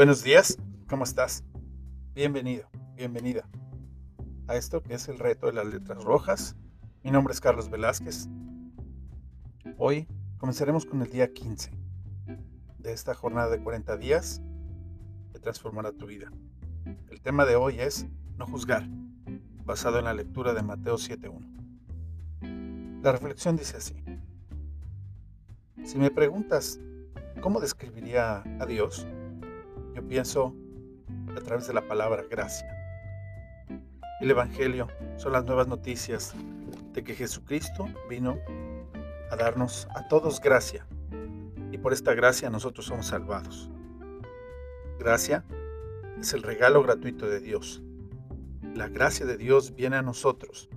[0.00, 0.56] Buenos días,
[0.88, 1.44] ¿cómo estás?
[2.14, 2.66] Bienvenido,
[2.96, 3.46] bienvenida
[4.48, 6.56] a esto que es el reto de las letras rojas.
[7.02, 8.26] Mi nombre es Carlos Velázquez.
[9.76, 10.08] Hoy
[10.38, 11.72] comenzaremos con el día 15
[12.78, 14.40] de esta jornada de 40 días
[15.34, 16.32] que transformará tu vida.
[17.10, 18.06] El tema de hoy es
[18.38, 18.88] no juzgar,
[19.66, 23.02] basado en la lectura de Mateo 7.1.
[23.02, 24.02] La reflexión dice así.
[25.84, 26.80] Si me preguntas
[27.42, 29.06] cómo describiría a Dios,
[29.94, 30.54] yo pienso
[31.36, 32.68] a través de la palabra gracia.
[34.20, 36.34] El Evangelio son las nuevas noticias
[36.92, 38.38] de que Jesucristo vino
[39.30, 40.86] a darnos a todos gracia
[41.72, 43.70] y por esta gracia nosotros somos salvados.
[44.98, 45.44] Gracia
[46.20, 47.82] es el regalo gratuito de Dios.
[48.74, 50.68] La gracia de Dios viene a nosotros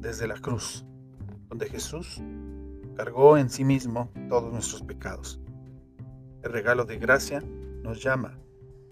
[0.00, 0.84] desde la cruz,
[1.48, 2.20] donde Jesús
[2.96, 5.40] cargó en sí mismo todos nuestros pecados.
[6.42, 7.42] El regalo de gracia
[7.86, 8.36] nos llama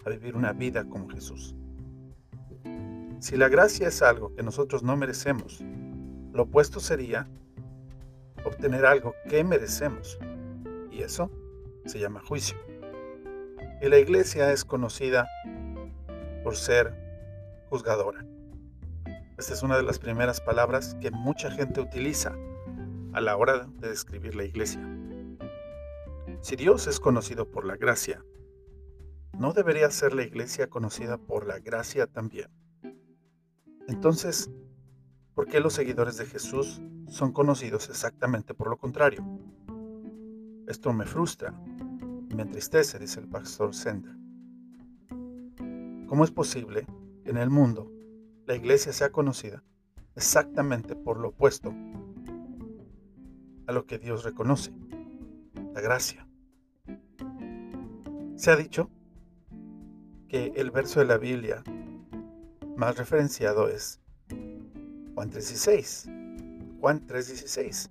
[0.05, 1.53] a vivir una vida como Jesús.
[3.19, 5.61] Si la gracia es algo que nosotros no merecemos,
[6.31, 7.27] lo opuesto sería
[8.45, 10.17] obtener algo que merecemos.
[10.91, 11.29] Y eso
[11.85, 12.57] se llama juicio.
[13.81, 15.27] Y la iglesia es conocida
[16.43, 16.93] por ser
[17.69, 18.25] juzgadora.
[19.37, 22.33] Esta es una de las primeras palabras que mucha gente utiliza
[23.11, 24.81] a la hora de describir la iglesia.
[26.39, 28.23] Si Dios es conocido por la gracia,
[29.37, 32.49] ¿no debería ser la iglesia conocida por la gracia también?
[33.87, 34.49] Entonces,
[35.33, 39.23] ¿por qué los seguidores de Jesús son conocidos exactamente por lo contrario?
[40.67, 41.53] Esto me frustra
[42.35, 44.13] me entristece, dice el pastor Sender.
[46.07, 46.85] ¿Cómo es posible
[47.23, 47.91] que en el mundo
[48.45, 49.63] la iglesia sea conocida
[50.15, 51.73] exactamente por lo opuesto
[53.67, 54.73] a lo que Dios reconoce?
[55.73, 56.27] La gracia.
[58.35, 58.89] Se ha dicho
[60.27, 61.63] que el verso de la Biblia
[62.75, 64.01] más referenciado es
[65.13, 66.79] Juan 3.16.
[66.79, 67.89] Juan 3.16.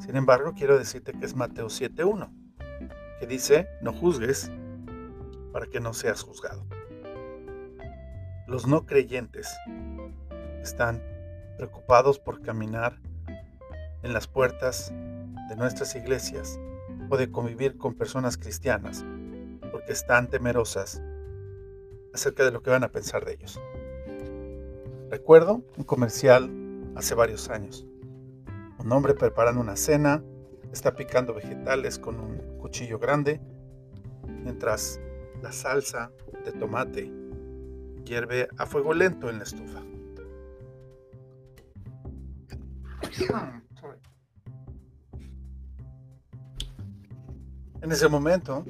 [0.00, 2.30] Sin embargo, quiero decirte que es Mateo 7.1,
[3.20, 4.50] que dice, no juzgues
[5.52, 6.66] para que no seas juzgado.
[8.48, 9.48] Los no creyentes
[10.62, 11.02] están
[11.56, 12.98] preocupados por caminar
[14.02, 14.92] en las puertas
[15.48, 16.58] de nuestras iglesias
[17.08, 19.04] o de convivir con personas cristianas
[19.70, 21.00] porque están temerosas
[22.14, 23.60] acerca de lo que van a pensar de ellos.
[25.10, 26.50] Recuerdo un comercial
[26.94, 27.86] hace varios años.
[28.78, 30.22] Un hombre preparando una cena,
[30.72, 33.40] está picando vegetales con un cuchillo grande,
[34.26, 35.00] mientras
[35.42, 36.10] la salsa
[36.44, 37.12] de tomate
[38.04, 39.82] hierve a fuego lento en la estufa.
[47.82, 48.64] En ese momento,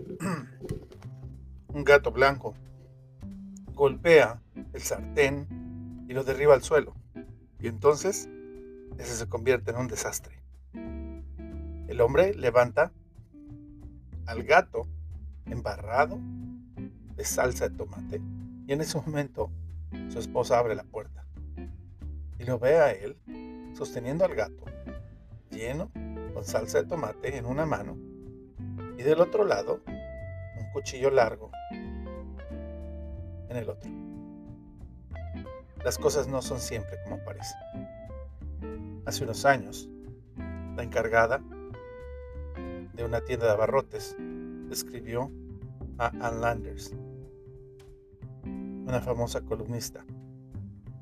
[1.69, 2.55] un gato blanco
[3.75, 4.41] golpea
[4.73, 6.95] el sartén y lo derriba al suelo.
[7.59, 8.29] Y entonces
[8.99, 10.43] ese se convierte en un desastre.
[10.73, 12.93] El hombre levanta
[14.27, 14.87] al gato
[15.47, 16.19] embarrado
[17.17, 18.21] de salsa de tomate
[18.67, 19.51] y en ese momento
[20.09, 21.27] su esposa abre la puerta
[22.39, 23.17] y lo ve a él
[23.75, 24.65] sosteniendo al gato
[25.51, 25.91] lleno
[26.33, 27.97] con salsa de tomate en una mano
[28.97, 31.51] y del otro lado un cuchillo largo
[33.57, 33.91] el otro
[35.85, 37.59] las cosas no son siempre como parecen.
[39.05, 39.89] Hace unos años,
[40.77, 41.43] la encargada
[42.95, 44.17] de una tienda de abarrotes
[44.71, 45.31] escribió
[45.99, 46.95] a Ann Landers,
[48.45, 50.05] una famosa columnista.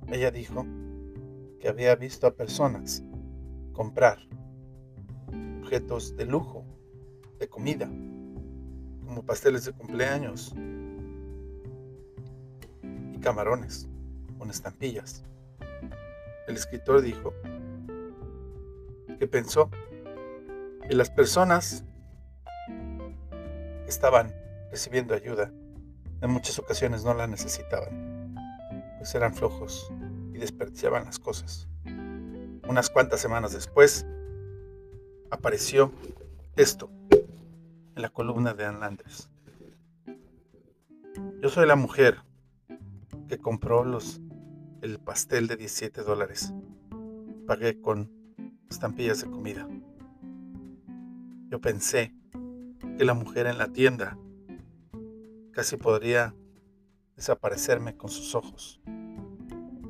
[0.08, 0.64] Ella dijo
[1.60, 3.02] que había visto a personas
[3.72, 4.18] comprar
[5.60, 6.64] objetos de lujo,
[7.38, 7.86] de comida,
[9.06, 10.54] como pasteles de cumpleaños
[13.20, 13.88] camarones
[14.38, 15.24] con estampillas.
[16.48, 17.32] El escritor dijo
[19.18, 19.70] que pensó
[20.88, 21.84] que las personas
[22.66, 24.34] que estaban
[24.70, 25.52] recibiendo ayuda
[26.20, 28.34] en muchas ocasiones no la necesitaban,
[28.98, 29.92] pues eran flojos
[30.32, 31.68] y desperdiciaban las cosas.
[32.68, 34.06] Unas cuantas semanas después
[35.30, 35.92] apareció
[36.56, 38.98] esto en la columna de Ann.
[41.42, 42.22] Yo soy la mujer
[43.30, 44.20] que compró los
[44.82, 46.52] el pastel de 17 dólares.
[47.46, 48.10] Pagué con
[48.68, 49.68] estampillas de comida.
[51.48, 52.12] Yo pensé
[52.98, 54.18] que la mujer en la tienda
[55.52, 56.34] casi podría
[57.14, 58.80] desaparecerme con sus ojos.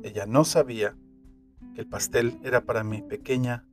[0.03, 0.95] Ella no sabía
[1.73, 3.67] que el pastel era para mi pequeña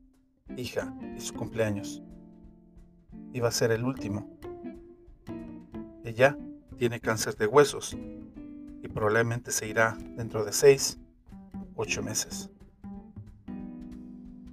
[0.56, 2.02] hija y su cumpleaños.
[3.34, 4.38] Iba a ser el último.
[6.04, 6.38] Ella
[6.78, 7.94] tiene cáncer de huesos
[8.94, 10.98] probablemente se irá dentro de seis,
[11.76, 12.50] ocho meses.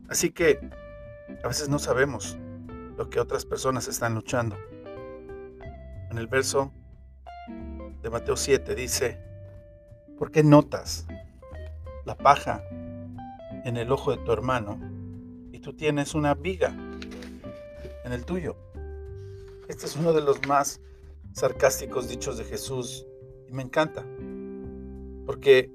[0.10, 0.60] Así que
[1.44, 2.38] a veces no sabemos
[2.98, 4.56] lo que otras personas están luchando.
[6.10, 6.72] En el verso
[8.02, 9.20] de Mateo 7 dice,
[10.18, 11.08] ¿por qué notas
[12.06, 12.64] la paja
[13.64, 14.80] en el ojo de tu hermano
[15.52, 16.70] y tú tienes una viga
[18.04, 18.56] en el tuyo?
[19.68, 20.80] Este es uno de los más
[21.34, 23.06] sarcásticos dichos de Jesús
[23.50, 24.06] y me encanta.
[25.26, 25.72] Porque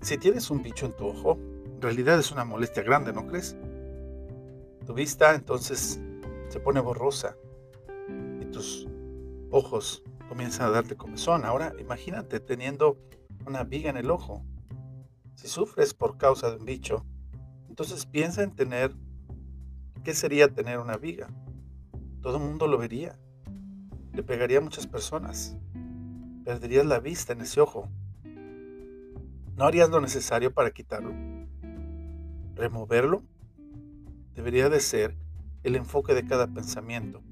[0.00, 3.56] si tienes un bicho en tu ojo, en realidad es una molestia grande, ¿no crees?
[4.86, 6.00] Tu vista entonces
[6.48, 7.36] se pone borrosa
[8.40, 8.88] y tus
[9.50, 11.44] ojos comienzan a darte comezón.
[11.44, 12.98] Ahora imagínate teniendo
[13.46, 14.44] una viga en el ojo.
[15.34, 17.04] Si sufres por causa de un bicho,
[17.68, 18.94] entonces piensa en tener,
[20.04, 21.28] ¿qué sería tener una viga?
[22.22, 23.16] Todo el mundo lo vería.
[24.12, 25.56] Le pegaría a muchas personas.
[26.44, 27.88] Perderías la vista en ese ojo.
[29.58, 31.12] ¿No harías lo necesario para quitarlo?
[32.54, 33.24] ¿Removerlo?
[34.36, 35.16] debería de ser
[35.64, 37.22] el enfoque de cada pensamiento.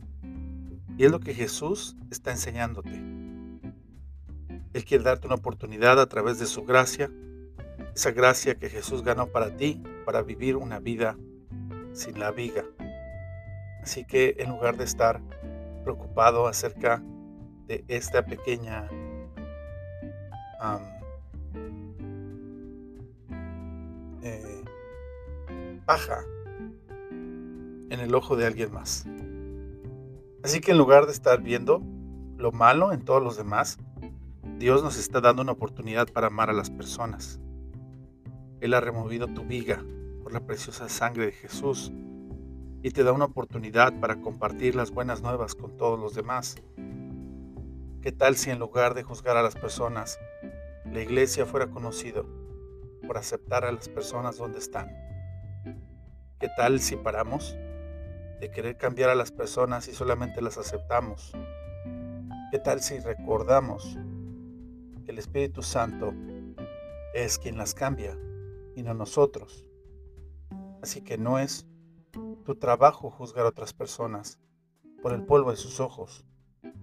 [0.99, 3.01] Y es lo que Jesús está enseñándote.
[4.73, 7.13] Él quiere darte una oportunidad a través de su gracia,
[7.95, 11.17] esa gracia que Jesús ganó para ti, para vivir una vida
[11.93, 12.65] sin la viga.
[13.85, 15.21] Así que en lugar de estar
[15.85, 17.05] preocupado acerca
[17.69, 18.91] de esta pequeña
[25.87, 26.25] paja
[26.81, 29.07] en el ojo de alguien más.
[30.43, 31.81] Así que en lugar de estar viendo
[32.37, 33.79] lo malo en todos los demás,
[34.59, 37.41] Dios nos está dando una oportunidad para amar a las personas.
[38.61, 39.85] Él ha removido tu viga
[40.23, 41.93] por la preciosa sangre de Jesús
[42.83, 46.57] y te da una oportunidad para compartir las buenas nuevas con todos los demás.
[48.03, 50.19] ¿Qué tal si en lugar de juzgar a las personas,
[50.85, 52.27] la iglesia fuera conocido
[53.07, 55.06] por aceptar a las personas donde están?
[56.39, 57.57] ¿Qué tal si paramos
[58.41, 61.33] de querer cambiar a las personas y solamente las aceptamos?
[62.51, 63.97] ¿Qué tal si recordamos
[65.07, 66.13] que el Espíritu Santo
[67.15, 68.19] es quien las cambia
[68.75, 69.65] y no nosotros?
[70.83, 71.67] Así que no es
[72.45, 74.39] tu trabajo juzgar a otras personas
[75.01, 76.27] por el polvo de sus ojos.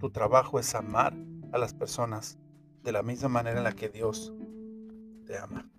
[0.00, 1.14] Tu trabajo es amar
[1.52, 2.40] a las personas
[2.82, 4.34] de la misma manera en la que Dios
[5.26, 5.70] te ama.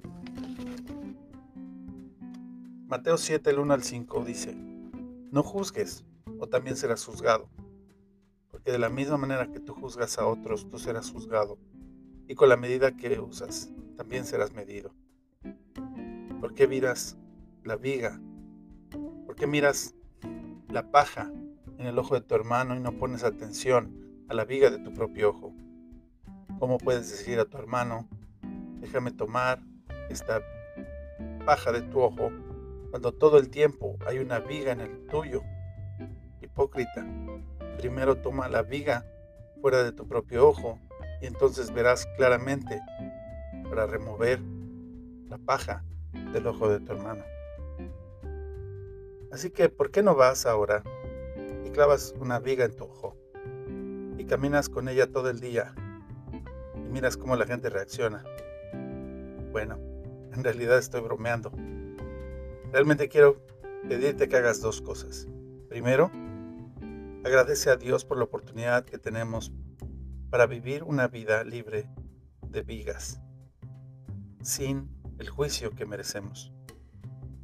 [2.88, 4.56] Mateo 7, el 1 al 5 dice,
[5.32, 6.06] no juzgues,
[6.38, 7.50] o también serás juzgado.
[8.52, 11.58] Porque de la misma manera que tú juzgas a otros, tú serás juzgado.
[12.28, 14.94] Y con la medida que usas, también serás medido.
[16.40, 17.18] ¿Por qué miras
[17.64, 18.22] la viga?
[19.26, 19.96] ¿Por qué miras
[20.70, 21.32] la paja
[21.80, 24.94] en el ojo de tu hermano y no pones atención a la viga de tu
[24.94, 25.56] propio ojo?
[26.60, 28.08] ¿Cómo puedes decir a tu hermano,
[28.80, 29.64] déjame tomar
[30.08, 30.40] esta
[31.48, 32.32] paja de tu ojo
[32.90, 35.42] cuando todo el tiempo hay una viga en el tuyo.
[36.42, 37.06] Hipócrita,
[37.78, 39.06] primero toma la viga
[39.62, 40.80] fuera de tu propio ojo
[41.22, 42.82] y entonces verás claramente
[43.70, 44.40] para remover
[45.28, 45.84] la paja
[46.34, 47.24] del ojo de tu hermano.
[49.32, 50.84] Así que, ¿por qué no vas ahora
[51.66, 53.18] y clavas una viga en tu ojo
[54.18, 55.74] y caminas con ella todo el día
[56.76, 58.24] y miras cómo la gente reacciona?
[59.52, 59.78] Bueno,
[60.34, 61.52] en realidad estoy bromeando.
[62.76, 63.42] Realmente quiero
[63.88, 65.30] pedirte que hagas dos cosas.
[65.70, 66.12] Primero,
[67.24, 69.54] agradece a Dios por la oportunidad que tenemos
[70.30, 71.88] para vivir una vida libre
[72.50, 73.22] de vigas,
[74.42, 74.90] sin
[75.20, 76.52] el juicio que merecemos.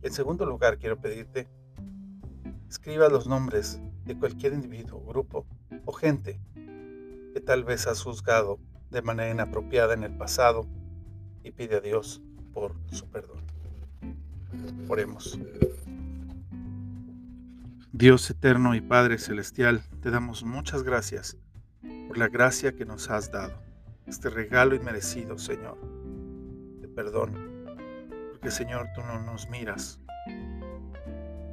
[0.01, 1.47] En segundo lugar, quiero pedirte,
[2.67, 5.47] escriba los nombres de cualquier individuo, grupo
[5.85, 6.41] o gente
[7.33, 8.59] que tal vez has juzgado
[8.89, 10.67] de manera inapropiada en el pasado
[11.41, 12.21] y pide a Dios
[12.51, 13.40] por su perdón.
[14.88, 15.39] Oremos.
[17.94, 21.38] Dios eterno y Padre celestial, te damos muchas gracias
[22.08, 23.62] por la gracia que nos has dado,
[24.08, 25.77] este regalo inmerecido, Señor,
[26.80, 27.34] de perdón,
[28.32, 30.00] porque Señor, tú no nos miras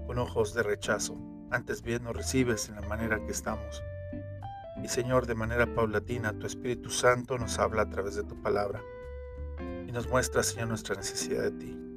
[0.07, 1.19] con ojos de rechazo,
[1.51, 3.83] antes bien nos recibes en la manera que estamos.
[4.83, 8.81] Y Señor, de manera paulatina, tu Espíritu Santo nos habla a través de tu palabra
[9.87, 11.88] y nos muestra, Señor, nuestra necesidad de ti.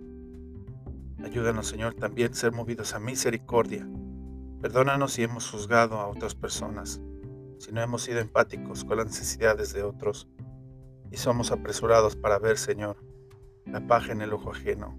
[1.23, 3.87] Ayúdanos, Señor, también a ser movidos a misericordia.
[4.61, 7.01] Perdónanos si hemos juzgado a otras personas,
[7.57, 10.27] si no hemos sido empáticos con las necesidades de otros
[11.11, 12.97] y somos apresurados para ver, Señor,
[13.65, 14.97] la paja en el ojo ajeno,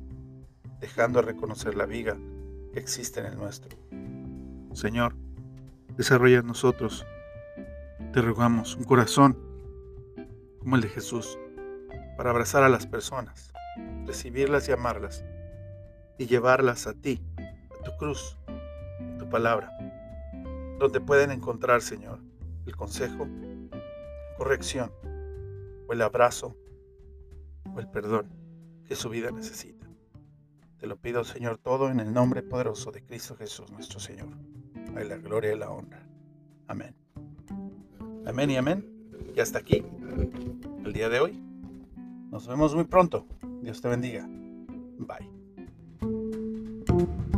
[0.81, 2.17] dejando de reconocer la viga
[2.73, 3.76] que existe en el nuestro.
[4.73, 5.14] Señor,
[5.97, 7.05] desarrolla en nosotros,
[8.12, 9.37] te rogamos, un corazón
[10.61, 11.38] como el de Jesús,
[12.17, 13.52] para abrazar a las personas,
[14.07, 15.25] recibirlas y amarlas,
[16.19, 19.73] y llevarlas a ti, a tu cruz, a tu palabra,
[20.78, 22.21] donde pueden encontrar, Señor,
[22.66, 23.26] el consejo,
[24.37, 24.92] corrección,
[25.88, 26.57] o el abrazo,
[27.75, 28.26] o el perdón
[28.85, 29.87] que su vida necesita.
[30.78, 34.28] Te lo pido, Señor, todo en el nombre poderoso de Cristo Jesús, nuestro Señor.
[34.97, 36.04] A la gloria y la honra.
[36.66, 36.95] Amén.
[38.26, 39.11] Amén y amén.
[39.35, 39.85] Y hasta aquí
[40.85, 41.40] el día de hoy.
[42.31, 43.26] Nos vemos muy pronto.
[43.62, 44.26] Dios te bendiga.
[44.26, 45.41] Bye.
[46.92, 47.31] thank you